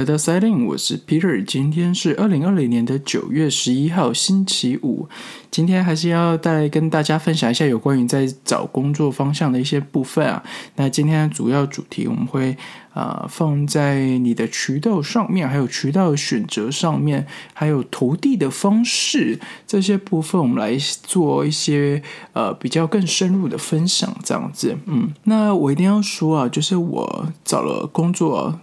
[0.00, 1.44] 来到 Siding，我是 Peter。
[1.44, 5.06] 今天是二零二零年的九月十一号，星期五。
[5.50, 10.42] 今天还是要带来跟大家分享一下有关于在找工作方向的一些部分啊。
[10.76, 12.56] 那今天的主要主题我们会
[12.94, 24.16] 啊放在你的渠道上面，还有渠道选择上面，还有投递的方式这些部分，我们来做一些呃比较更深入的分享。
[24.24, 28.58] 这样子，嗯，那我一定要说啊，就是我找了工作。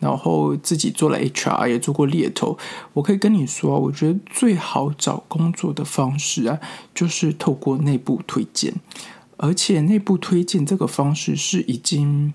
[0.00, 2.56] 然后自己做了 HR，也做过猎头。
[2.92, 6.58] 我可以跟你说，我觉得最好找工作的方式啊，
[6.94, 8.74] 就是透过内部推荐。
[9.36, 12.32] 而且内部推荐这个方式是已经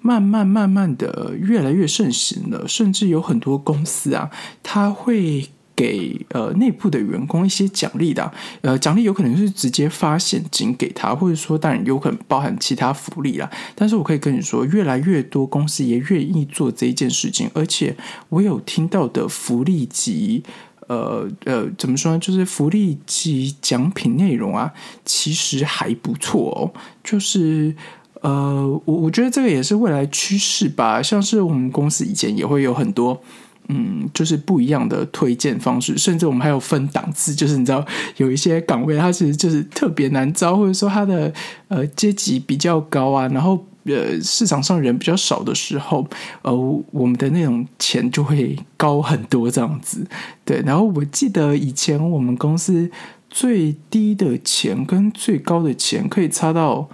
[0.00, 4.30] 慢慢慢慢的越来越盛行了，甚至有很多公司啊，
[4.62, 5.48] 他会。
[5.76, 13.48] 给呃内部的员工一些奖励的，呃奖励有可能是直接发现金给他，或者说当然有可能包含其他福利啦。
[13.74, 17.94] 但是我可以跟你说，越来越多公司也愿意做这一件事情，而且
[18.30, 20.42] 我有听到的福利及
[20.88, 22.18] 呃呃怎么说呢？
[22.18, 24.72] 就是福利及奖品内容啊，
[25.04, 26.72] 其实还不错哦。
[27.04, 27.76] 就是
[28.22, 31.02] 呃我我觉得这个也是未来趋势吧。
[31.02, 33.22] 像是我们公司以前也会有很多。
[33.68, 37.84] 嗯，就是不一样的推荐方式，甚至我们还有分档次，就是你知道
[38.18, 41.32] 有一些岗位，它其实就是特别难招，或者说它的
[41.66, 46.06] 呃阶级比较高啊，然后呃市场上人比较少的时候，
[46.42, 46.54] 呃
[46.92, 50.06] 我们的那种钱就会高很多这样子。
[50.44, 52.88] 对，然后我记得以前我们公司
[53.28, 56.88] 最低的钱跟最高的钱可以差到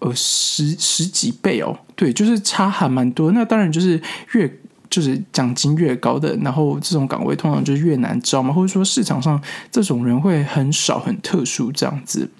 [0.00, 3.30] 呃十十几倍哦，对，就是差还蛮多。
[3.30, 4.52] 那当然就是越。
[4.88, 12.30] 就是奖金越高的，然后这种岗位通常就越难招嘛，或者说市场上这种人会很少、很特殊这样子。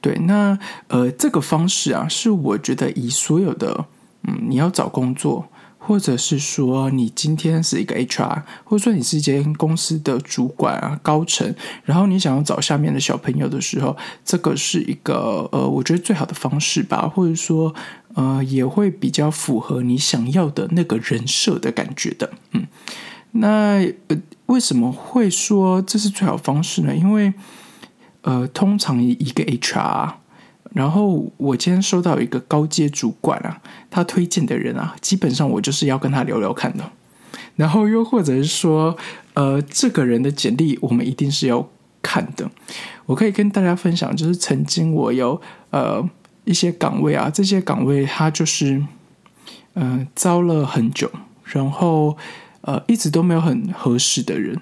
[0.00, 3.86] 对，那呃，这个方式啊，是我觉得以所有的
[4.22, 5.48] 嗯，你要找工作，
[5.88, 17.74] 或者是说你今天是一个 HR，或者说你是一间公司的主管啊、高层，然后你想要找下面的小朋友的时候，这个是一个呃，我觉得最好的方式吧，或者说。
[18.14, 22.66] 呃，也会比较符合你想要的那个人设的感觉的，嗯，
[23.32, 23.78] 那
[24.08, 24.16] 呃，
[24.46, 26.96] 为什么会说这是最好方式呢？
[26.96, 27.32] 因为
[28.22, 30.14] 呃，通常一个 HR，
[30.74, 36.90] 然后我今天收到一个高阶主管啊，他推荐的人啊，基本上我就是要跟他聊聊看的，
[37.56, 38.96] 然后又或者是说，
[39.34, 41.68] 呃，这个人的简历我们一定是要
[42.02, 42.50] 看的。
[43.06, 45.40] 我可以跟大家分享，就是曾经我有
[45.70, 46.08] 呃。
[46.44, 48.82] 一些岗位啊，这些岗位他就是，
[49.74, 51.10] 嗯，招了很久，
[51.44, 52.16] 然后
[52.62, 54.58] 呃，一直都没有很合适的人，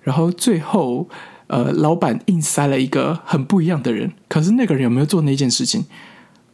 [0.00, 1.06] 然后最后
[1.46, 5.84] 呃，老板硬塞了一个很不一样的人，可是那个人有没有做那件事情？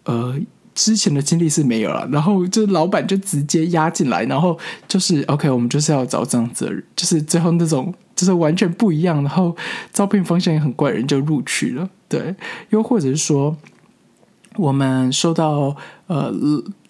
[0.05, 0.39] 呃，
[0.75, 9.57] 之前的经历是没有了，然后就老板就直接压进来，然后就是 OK，我们就是要找这样子的人，就是最后那种就是完全不一样，然后
[9.93, 12.35] 招聘方向也很怪，人就录取了，对，
[12.71, 13.57] 又或者是说。
[14.57, 15.75] 我们收到
[16.09, 16.31] 呃，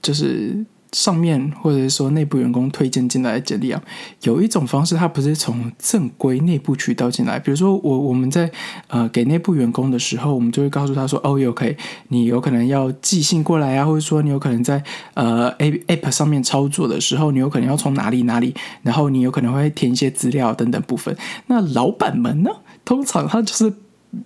[0.03, 3.83] 就是上面或者是说内部员工推荐进来的简历啊，
[4.23, 7.39] 有一种方式，它不是从正规内部渠道进来。
[7.39, 8.51] 比如说，我我们在
[8.89, 11.77] 呃给内部员工的时候，我们就会告诉他说：“哦，OK，
[12.09, 14.83] 你有可能要寄信过来啊，或者说你有可能在
[15.15, 21.17] 呃 A App 上面操作的时候，你有可能要从哪里哪里，然后你有可能会填一些资料等等部分。
[21.47, 22.51] 那老板们呢，
[22.85, 23.73] 通常他就是。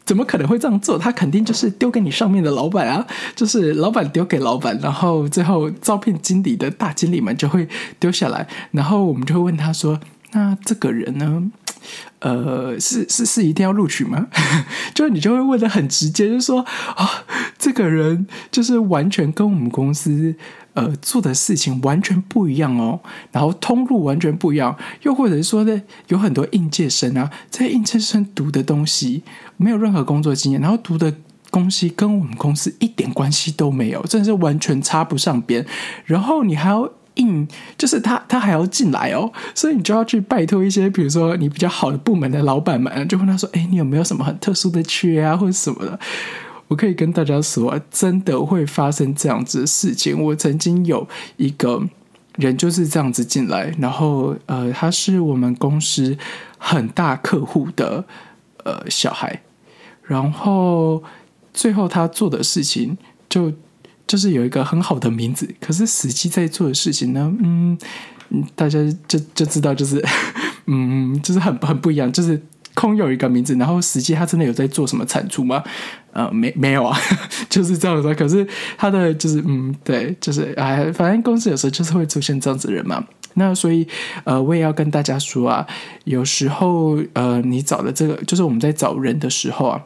[0.04, 0.98] 怎么可能会这样做？
[0.98, 7.68] 他肯定就是丢给你上面的老板啊，就是老板丢给老板，然后最后招聘经理的大经理们就会
[8.00, 10.00] 丢下来，然后我们就会问他说
[10.32, 11.50] ：“那这个人呢？
[12.20, 14.26] 呃，是是是一定要录取吗？”
[14.94, 16.60] 就是你就会问的很直接，就是说
[16.96, 17.24] 啊，
[17.58, 20.34] 这个人就是完全跟我们公司。
[20.76, 23.00] 呃，做的事情完全不一样哦，
[23.32, 29.22] 然后通路完全不一样，又或者是说呢，有很多应届生啊，在应届生读的东西
[29.56, 31.14] 没有任何工作经验，然后读的
[31.50, 35.64] 东西跟我们公司一点关系都没有，真的是完全插不上边。
[36.04, 37.46] 然后你还要硬，
[37.76, 45.98] 就是他他还要进来哦，所以你就要去拜托一些，比如说你比较好的部门的老板们，就问他说：“哎，你有没有什么很特殊的缺啊，或者什么的？”
[46.68, 50.20] 我可以跟大家说，真的会发生这样子的事情。
[50.20, 51.06] 我曾经有
[51.36, 51.80] 一个
[52.38, 56.18] 人就是这样子进来，然后呃，他是我们公司
[56.58, 58.04] 很大客户的
[58.64, 59.40] 呃小孩，
[60.02, 61.00] 然后
[61.54, 62.98] 最后他做的事情
[63.28, 63.52] 就
[64.06, 67.76] 就是有一个很好的名字，可是实际在做的事情呢，嗯，
[68.54, 70.04] 大家就就知道就是
[70.66, 72.40] 嗯，就是很很不一样，就是。
[72.78, 75.64] 空有一个名字，然后实际他真的有在做什么产出吗？
[76.12, 76.94] 呃，没没有啊，
[77.48, 78.14] 就是这样子。
[78.14, 83.02] 可是他的就是嗯，对，就是哎，反正公司有时候就是会出现这样子的人嘛。
[83.32, 83.88] 那所以
[84.24, 85.66] 呃，我也要跟大家说啊，
[86.04, 89.80] 有时候呃，你找的这个就是我们在找人的时候啊，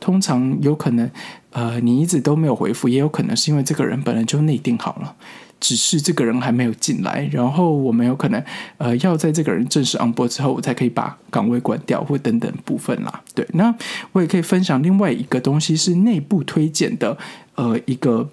[0.00, 1.08] 通常有可能
[1.52, 5.14] 呃，你一直都没有回复，也有可能是因为这个人本来就内定好了。
[5.60, 8.44] 只是这个人还没有进来，然后我们有可能
[8.78, 13.22] 呃要在这个人正式 on board 之后，我才可以把岗位关掉或等等部分啦。
[13.32, 13.72] 对，那
[14.10, 17.16] 我也可以分享另外一个东西是内部推荐的
[17.54, 18.28] 呃一个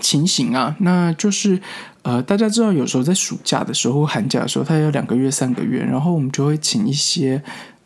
[0.00, 1.60] 情形啊，那就是
[2.02, 7.40] 呃大家知道有时候在暑假的时候、寒假的时候，它有两个月、三个月，然后我们就会请一些。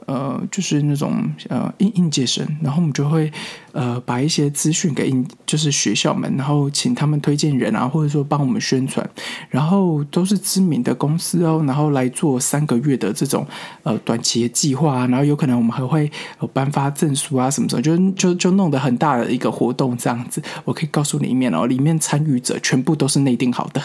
[0.06, 3.30] 呃，就是那种呃应应届生，然后我们就会
[3.72, 9.08] 呃把一些资讯给应就是学校们，然后请他们推荐人啊，或者说帮我们宣传，
[9.50, 13.46] 然后都是知名的公司哦，然后来做三个月的这种
[13.82, 16.10] 呃短期的计划啊，然后有可能我们还会
[16.52, 20.40] 颁发证书啊什么什么，就就就弄得很大的一个活动这样子。
[20.64, 23.82] 我可以告诉你一面哦，里面参与者全部都是内定好的。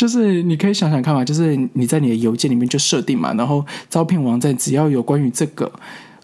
[0.00, 5.70] 就是你可以想想看嘛，就是你在你的邮件里面就设定嘛，然后招聘网站只要有关于这个，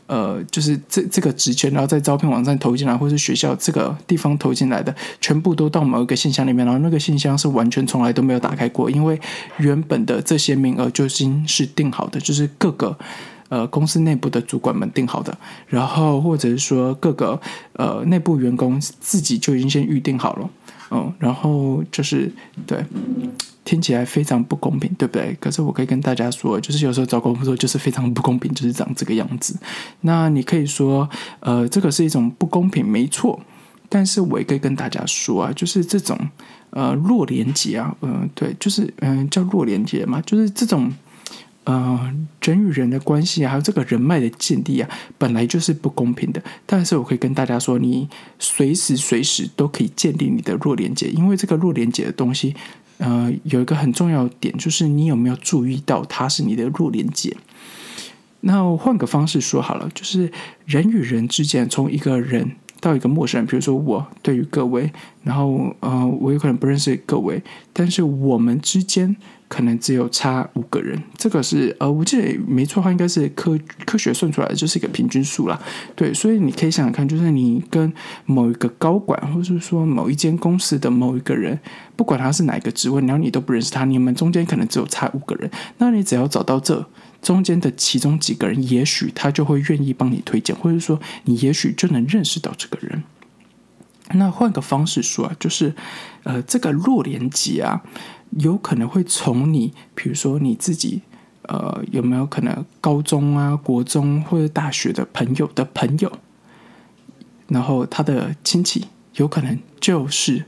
[0.07, 9.21] 呃，就是这这个职权，然后在招聘网站投进来，或是学校这个地方投进来的，全部都到某一个信箱里面，然后那个信箱是完全从来都没有打开过，因为
[9.59, 12.97] 原本的这些名额就已经是定好的，就是各个
[13.51, 15.37] 呃公司内部的主管们定好的，
[15.69, 17.39] 然后或者是说各个
[17.75, 20.49] 呃内部员工自己就已经先预定好了。
[20.91, 22.31] 嗯，然后就是
[22.67, 22.85] 对，
[23.65, 25.37] 听起来非常不公平，对不对？
[25.41, 29.57] 可是我可以跟大家说，就是有时候找工作就是非常不公平，就是长这个样子。
[30.03, 31.09] 那你可以说，
[31.41, 33.41] 呃，这个是一种不公平，没错。
[33.89, 36.19] 但是我也可以跟大家说啊，就是这种
[36.71, 40.93] 呃弱连接啊，嗯，对，就是嗯叫弱连接嘛，就是这种。
[41.67, 46.41] 呃，人与人的关系啊，还有这个人脉的建立啊，本来就是不公平的。
[46.65, 48.09] 但是我可以跟大家说，你
[48.39, 52.55] 随时随时都可以建立你的弱连接，因为这个弱连接的东西，
[52.99, 57.37] 呃，有一个很重要的点，就是你有没有注意到它是你的弱连接。
[58.43, 60.31] 那换个方式说好了，就是
[60.67, 64.91] 人与人之间，从一个人到一个陌生人，比如说我对于各位，
[65.23, 67.43] 然后呃，我有可能不认识各位，
[67.73, 69.17] 但是我们之间。
[69.49, 75.57] 可能只有差五个人，这个是呃，我记得没错的话，应该是科科学算出来的，就是一个平均数啦。
[75.95, 77.93] 对，所以你可以想想看，就是你跟
[78.25, 81.57] 某一个高管，或者是说某一间公司的某一个人，
[81.95, 85.49] 不管他是哪一个职位，然后你都不认识他，你们中间可能只有差五个人，
[85.79, 86.85] 那你只要找到这
[87.23, 93.03] 中间的其中几个人，也许他就会愿意帮你推荐，或者说你也许就能认识到这个人。
[94.13, 95.75] 那换个方式说啊，就是
[96.23, 97.83] 呃，这个弱连接啊。
[98.39, 101.01] 有可能会从你，比如说你自己，
[101.43, 106.13] 呃，有没有可能高中啊、国中或者大学的朋友的朋友，
[107.47, 110.45] 然后他的亲戚有可能就是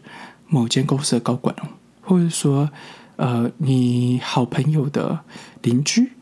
[0.48, 1.68] 某间公司的高管哦，
[2.02, 2.68] 或者说，
[3.14, 5.20] 呃，你好朋友的
[5.62, 6.12] 邻居，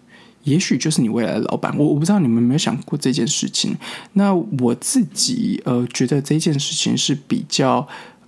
[0.46, 1.72] 也许就是你未来的老板。
[1.78, 3.76] 我我不知道你们有没有想过这件事情。
[4.14, 7.87] 那我自己呃，觉得这件事情是比较。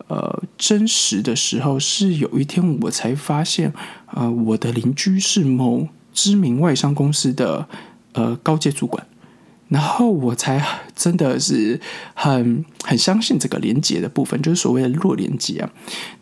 [0.09, 3.71] 呃，真实的时候是有一天我才发现，
[4.15, 7.69] 呃，我的邻居是某知名外商公司的
[8.13, 9.07] 呃高阶主管，
[9.69, 11.81] 然后我才真的是
[12.15, 15.71] 很很相信这个连接的部分，就是所谓的弱连接啊。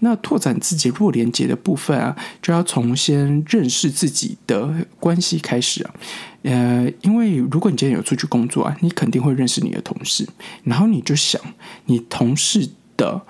[0.01, 5.95] 那拓展自己弱连接的部分啊，就要从先认识自己的关系开始啊。
[6.43, 10.29] 呃，因为如果你今天有出去工作啊，你肯定会认识你的同事，
[10.65, 11.41] 然后你就想
[11.87, 13.23] 你同事的。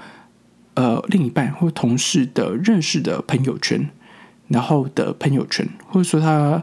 [0.78, 3.88] 呃，另一半或同事的认识的朋友圈，
[4.48, 6.62] 然后的朋友圈，或者说他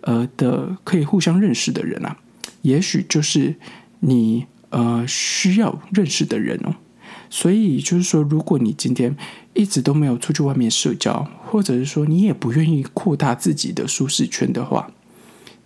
[0.00, 2.16] 呃的可以互相认识的人啊，
[2.62, 3.56] 也许就是
[4.00, 6.74] 你呃需要认识的人哦。
[7.28, 9.16] 所以就是说，如果你今天
[9.54, 14.90] 一直都没有出去外面社交，或者是说你也不愿意扩大自己的舒适圈的话，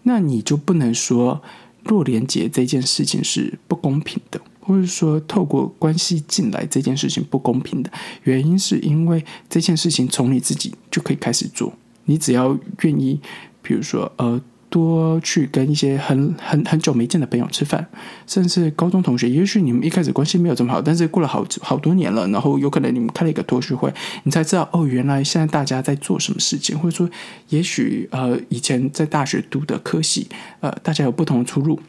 [0.02, 1.42] 那你就不能说
[1.84, 4.40] 弱连接这件事情是不公平的。
[4.60, 7.92] 或者说，透过关系进来这件事情不公平的
[8.24, 11.72] 原因，是因为这件事情从你自己就可以开始做。
[12.06, 13.20] 你只要愿意，
[13.62, 17.87] 比如说，呃，多去跟一些很很很久没见的朋友吃饭，
[18.26, 23.92] 甚至高中同学，也许你们一开始关系没有这么好，但是过了好好多年了，然后有可能你们开了一个同学会，
[24.25, 27.08] 你才知道哦，原来现在大家在做什么事情，或者说，
[27.49, 30.28] 也许呃，以前在大学读的科系，
[30.61, 31.80] 呃，大家有不同的出路。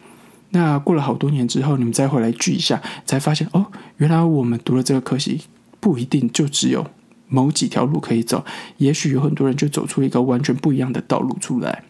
[0.51, 3.65] 那过了好多年之后，你们再回来聚一下，才发现哦，
[3.97, 5.41] 原来我们读了这个科系，
[5.79, 6.85] 不一定就只有
[7.27, 8.45] 某几条路可以走，
[8.77, 11.83] 也许有很多人就走出一个完全不一样的道路出来。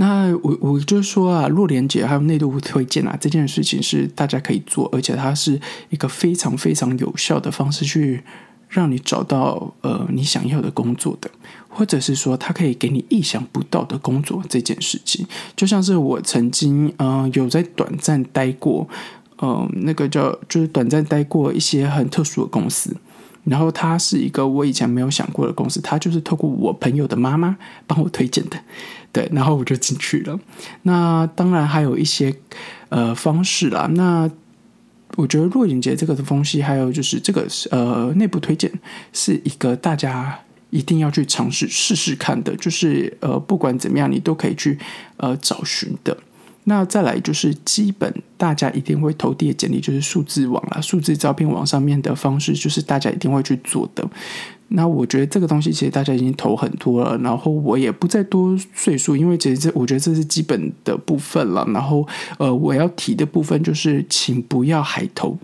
[0.00, 8.22] 那我我就是说啊，弱连接还有内部推荐啊，这件事情是大家可以做，而且它是一个非常非常有效的方式，去
[8.68, 11.28] 让你找到呃你想要的工作的，
[11.68, 15.26] 或者是说它可以给你意想不到的工作这件事情。
[15.56, 18.86] 就像是我曾经嗯有在短暂待过，
[19.42, 22.96] 嗯那个叫就是短暂待过一些很特殊的公司。
[23.44, 28.60] 然后它是一个我以前没有想过的公司，它就是透过我朋友的妈妈帮我推荐的，
[29.12, 30.38] 对，然后我就进去了。
[30.82, 32.34] 那当然还有一些
[32.90, 33.88] 呃方式啦。
[33.94, 34.30] 那
[35.16, 38.70] 我觉得若影节这个的东西，还有就是这个呃内部推荐
[39.12, 40.38] 是一个大家
[40.70, 44.78] 一定要去尝试试试看的，就是呃不管怎么样，你都可以去
[45.16, 46.16] 呃找寻的。
[46.64, 54.06] 那再来就是基本，大家一定会投递的简历，就是数字网啦，数字招聘网上面的方式，就是大家一定会去做的。
[54.68, 61.66] 那我觉得这个东西其实大家已经投很多了，然后我也不再多赘述，因为其实这我觉得这是基本的部分了。
[61.72, 62.06] 然后
[62.38, 65.38] 呃，我要提的部分就是，请不要海投。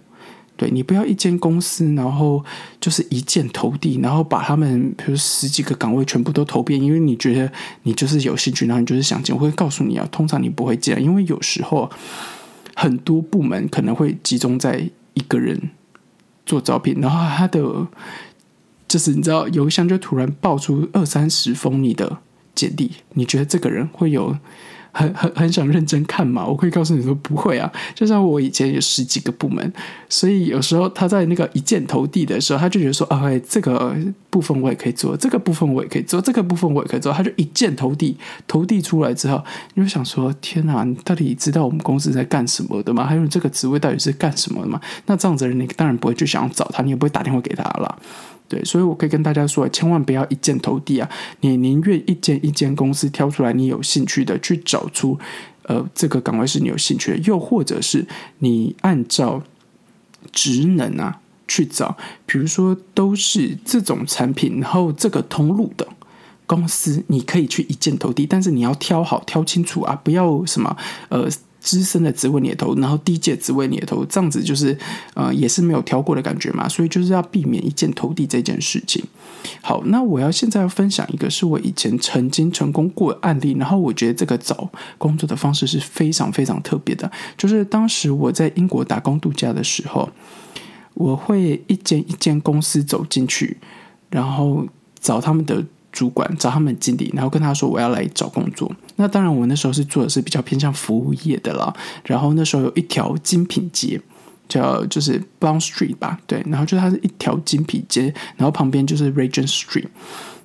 [0.56, 2.44] 对你不要一间公司，然后
[2.80, 7.50] 就是一箭投地，然后把他们比如十几个岗位全部都投遍，因为你觉得
[7.82, 11.90] 你就是有兴趣，然后你就是想进，我会告诉你啊，通常你不会进，因为有时候
[12.76, 15.70] 很多部门可能会集中在一个人
[16.46, 17.88] 做招聘，然后他的
[18.88, 22.18] 就是你知道邮箱就突然爆出二三十封你的
[22.54, 24.36] 简历，你觉得这个人会有？
[24.96, 26.46] 很很很想认真看嘛？
[26.46, 27.68] 我可以告诉你说不会啊。
[27.96, 29.72] 就像我以前有十几个部门，
[30.08, 33.92] 所以有时候他在那个一箭投地的时候，他就觉得说：“哎，这个
[34.30, 39.42] 部分我也可以做，这个部分我也可以做，这个部分我也可以做。”他就一箭投地，投地出来之后，
[39.74, 43.04] 你就想说：“天哪，你到底知道我们公司在干什么的吗？
[43.04, 47.98] 还有这个职位到底是干什么的吗？”那这样子的人，你当然不会去想要找他，你也不会打电话给他了。
[48.46, 51.10] 对，所以我可以跟大家说，千万不要一箭投地啊！
[51.40, 55.18] 你宁愿一间一间公司挑出来你有兴趣的，去找出
[55.62, 58.06] 呃这个岗位是你有兴趣的，又或者是
[58.40, 59.42] 你按照
[60.30, 61.96] 职能啊去找，
[62.26, 65.88] 比如说都是这种产品，然后这个通路的
[66.46, 70.76] 公司，你可以去一箭投地，但是你要挑好、挑清楚啊，不要什么
[71.08, 71.28] 呃。
[71.64, 74.76] 资深的职位猎头，然后低阶职位猎头，这样子就是
[75.14, 79.02] 呃，也是没有挑过的感觉嘛，所以就是要避免一箭投地这件事情。
[79.62, 90.10] 好，那我要现在要分享一个是我以前曾经成功过的案例，然后我觉得这个找工作的方式是非常非常特别的，就是当时我在英国打工度假的时候，
[90.92, 93.56] 我会一间一间公司走进去，
[94.10, 94.66] 然后
[95.00, 95.64] 找他们的。
[95.94, 98.68] 主管找他们经理，然后跟他说我要来找工作。
[98.96, 101.72] 那当然，我那时候是做的是比较偏向服务业的啦。
[102.04, 104.00] 然后那时候有一条精品街，
[104.48, 106.42] 叫就是 Bond Street 吧，对。
[106.48, 109.86] 然后就它是一条精品街，然后旁边就是 Regent Street。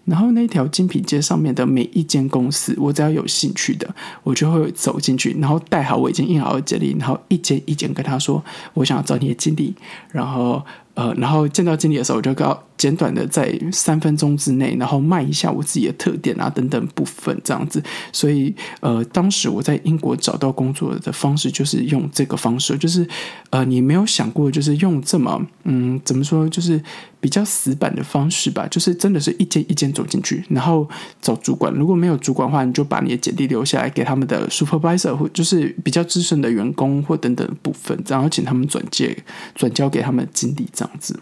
[0.06, 3.89] 然后那条精品街上面的每一间公司，我只要有兴趣的，
[4.24, 8.44] 我就会走进去，然后带好我已经印好的简历，然后一间一间跟他说，
[8.75, 9.74] 我想要找你的经理，
[10.12, 10.63] 然后。
[10.96, 17.84] 呃，然后见到经理的时候，我就告简短的在三分钟之内，然后卖一下我自己的特点啊等等部分这样子。
[18.14, 23.06] 所以，呃，当时我在英国找到工作的方式就是用这个方式，就是
[23.50, 26.82] 呃，你没有想过就是用这么嗯，怎么说，就是
[27.20, 30.88] 比较死板的方式吧，就是真的是一间一间走进去，然后
[31.22, 31.74] 找主管。
[31.74, 39.18] 如果没有主管的话，你就把你的简历留下来给他们的 supervisor 或就是比较资深的员工或等等部分，然后请他们转介
[39.54, 40.90] 转交给他们经理这样。
[40.98, 41.20] 子，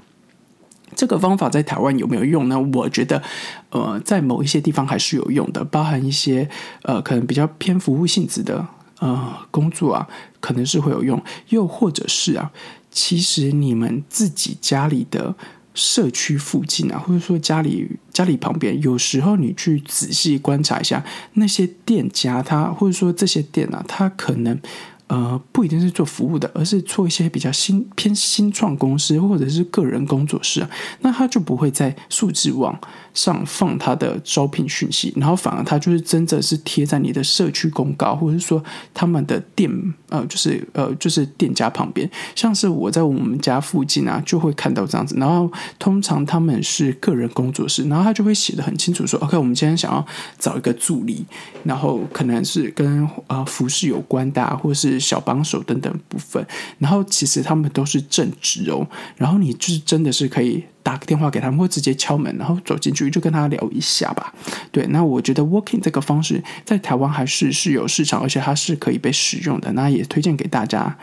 [0.98, 2.60] 这个方法在台湾有没有用呢？
[2.74, 3.22] 我觉得，
[3.70, 6.50] 呃，在某一些地方还是有用的，包含一些
[6.82, 8.68] 呃，可能比较偏服务性质的
[9.00, 10.08] 呃工作啊，
[10.40, 11.22] 可能是会有用。
[11.50, 12.52] 又或者是啊，
[12.90, 15.36] 其实你们自己家里的
[15.76, 24.60] 社区附近啊，或者说家里家里旁边，有时候你去仔细观察一下那些店家，他或者说这些店啊，他可能。
[25.08, 30.68] 呃，不一定是做服务的，而是做一些比较新偏新创公司或者是个人工作室，
[31.00, 32.78] 那他就不会在数字网
[33.14, 38.62] 上放他的招聘讯息，然后反而他就是真的是贴在你的社区公告，或者是说
[38.94, 39.72] 他们的店
[40.10, 45.16] 呃，就是呃，就是店家旁边，像是我在我们家附近啊，就会看到这样子。
[45.18, 45.50] 然后
[45.80, 50.06] 通常他们是个人工作室，然后他就会写的很清楚，说 OK，我们今天想要
[50.38, 51.26] 找一个助理，
[51.64, 54.97] 然后可能是跟呃服饰有关的，或是。
[55.00, 56.46] 小帮手等等部分，
[56.80, 58.88] 然后其实他们都是正职哦。
[59.16, 64.34] 然后你就是真的是可以打个电话给他们，或直接敲门，然后走进去就跟他聊一下吧。
[64.72, 69.72] 对，那我觉得 working 这个方式在台湾还是是有市场，而且它是可以被使用的。
[69.74, 70.98] 那也推荐给大家。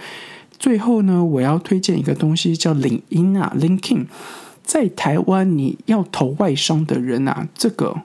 [0.58, 4.06] 最后呢，我要推荐一个东西叫领英啊，linkin，。
[4.62, 8.02] 在台湾你要投外商的人啊，这个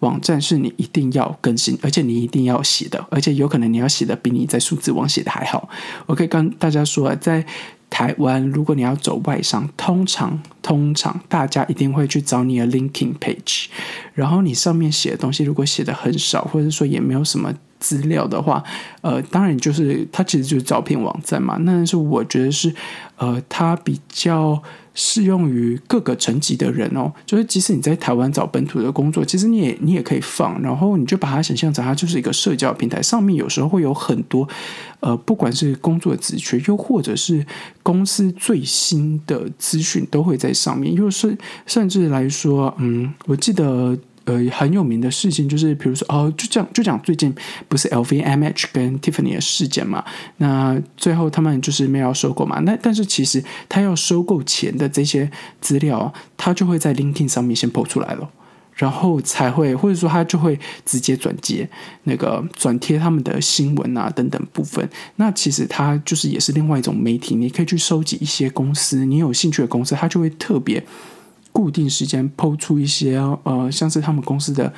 [0.00, 5.68] 网站是你一定要更新，而且你一定要写的，而且有可能你要写的比你在数字网写的还好。
[6.06, 7.44] 我可以跟大家说，在
[7.88, 13.66] 台湾，如果你要走外商，通常通常大家一定会去找你的 linking page，
[14.14, 17.54] 然后你上面写的东西如果写的很少，或者说也没有什么。
[17.80, 18.62] 资料的话，
[19.00, 21.56] 呃，当然就是它其实就是招聘网站嘛。
[21.60, 22.70] 那是我觉得是，
[23.16, 24.62] 呃，它比较
[24.94, 27.12] 适用于各个层级的人哦。
[27.24, 34.48] 就是即使你在台湾找本土的工作，其实你也你也可以放，然后你就把它想象成它就是一个社交平台，上面有时候会有很多，
[35.00, 37.44] 呃，不管是工作职缺，又或者是
[37.82, 40.94] 公司最新的资讯都会在上面。
[40.94, 43.98] 又是甚至来说，嗯，我记得。
[44.26, 47.34] 呃，很有名的事情就是，比如说哦，就这样就讲最近
[47.68, 50.04] 不是 LVMH 跟 Tiffany 的事件嘛？
[50.36, 52.60] 那最后他们就是没有收购嘛？
[52.60, 58.30] 那但是其实他要收购前的这些资料，他就会在 LinkedIn 上面先 PO 出来了，
[58.74, 61.68] 然后才会或者说他就会直接转接
[62.04, 64.86] 那个转贴他们的新闻啊等等部分。
[65.16, 70.84] 那其实它就是也是另外一种媒体，你可以去收集一些公司，你有兴趣的公司，它就会特别。
[71.52, 74.72] 固定时间抛出一些呃，像是他们公司的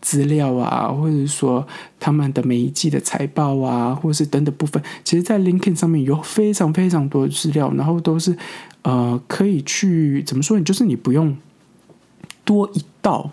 [0.00, 1.66] 资料啊，或者说
[1.98, 8.36] 他们的每一季的财报啊，或者是等等部分，其实，在 LinkedIn 上面有非常非常多的资料，然后都是
[8.82, 10.58] 呃可以去怎么说？
[10.58, 11.36] 你就是你不用
[12.44, 13.32] 多一道。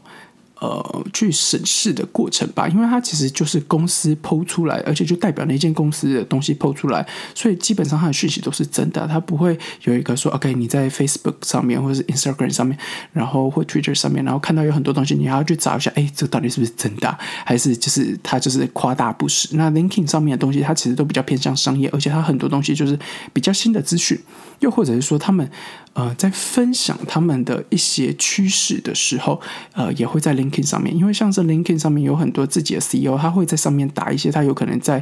[0.62, 12.78] 呃，去审视的过程吧，因为它其实就是公司剖出来，而且就代表那间公司的东西剖出来，所以基本上它的讯息都是真的，它不会有一个说 OK，你在 Facebook 上面或者是 Instagram 上面，
[13.12, 19.50] 然后或 Twitter 上面，然后看到有很多东西，你还要去找一下，哎，这到底是不是真的，还是就是它就是夸大不实？
[19.58, 22.98] 那 Linking 上面的东西，它其实都比较偏向商业，而且它很多东西就是
[23.34, 24.18] 比较新的资讯，
[24.60, 25.52] 又或者是说他们。
[25.96, 29.40] 呃，在分享他们的一些趋势的时候，
[29.72, 35.02] 呃，也会在 LinkedIn 上面，因为像是 LinkedIn 上面有很多自己的 CEO，他会在上面打一些他有可能在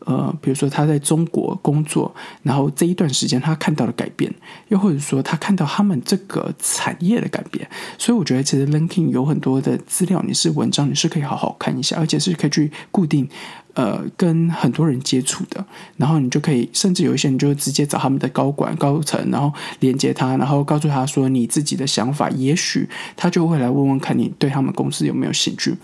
[0.00, 4.30] 呃，比如说他在中国工作，然后这一段时间他看到的改变，
[4.68, 13.26] 又或者说他看到他们这个产业的改变，所以我觉得其实 LinkedIn 有很多的资料，你是文章，你是可以好好看一下，而且是可以去固定。
[13.74, 15.64] 呃，跟很多人接触的，
[15.96, 25.76] 然后你就可以，甚至有一些人就直接找他们的高管、高层，然后连接他，然后告诉他说你自己的想法，也许他就会来问问看你对他们公司有没有兴趣。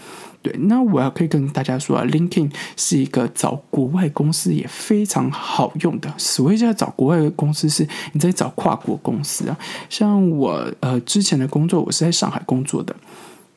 [0.43, 6.11] 对，那我要可以跟大家说啊，LinkedIn 是一个找国外公司也非常好用的。
[6.17, 9.59] 所谓叫找国外的公司，是你在找跨国公司啊。
[9.91, 12.97] 像我呃之前的工作，我是在上海工作的，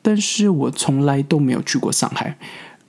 [0.02, 2.36] 但是我从来都没有去过上海。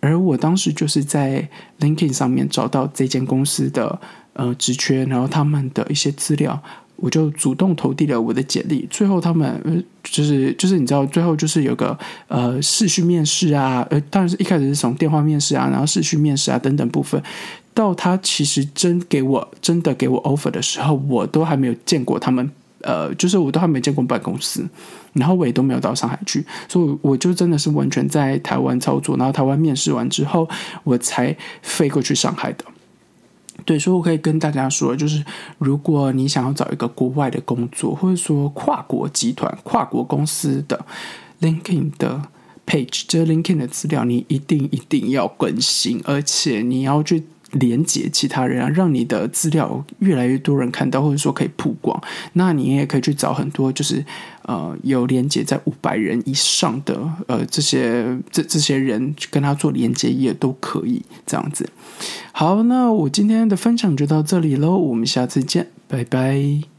[0.06, 1.48] 而我当时就是在
[1.80, 4.00] LinkedIn 上面找到这间公司的
[4.34, 6.62] 呃职缺，然后他们的一些资料，
[6.98, 8.88] 我就主动投递了我的简历。
[8.90, 17.22] 最后他们呃就是就是你知道，最后就是有个呃视讯面试啊，呃当然是一开始是从电话面试啊，然后视讯面试啊等等部分，
[17.74, 22.52] 到他其实真给我真的给我 offer 的时候，我都还没有见过他们。
[22.86, 24.64] 呃，就是我都还没见过办公室，
[25.14, 30.48] 然后我也都没有到上海去，所以我就真的是完全在台湾操作，然后台湾面试完之后，
[30.84, 32.64] 我才飞过去上海的。
[33.66, 35.26] 对，所以我可以跟大家说，就是
[35.58, 40.86] 如果你想要找一个国外的工作，或者说跨国集团、跨国公司的
[41.42, 42.22] LinkedIn 的
[42.68, 47.24] page，这 LinkedIn 的资料，你一定一定要更新，而且你要去。
[47.56, 52.00] 连接其他人啊，让你的资料越来越多人看到，或者说可以曝光。
[52.34, 54.06] 那你也可以去找很多，就是
[54.44, 61.70] 呃有连接在五百人以上的呃这些这这些人跟他做连接也都可以这样子。
[62.32, 66.75] 好，那我今天的分享就到这里喽，我们下次见，拜拜。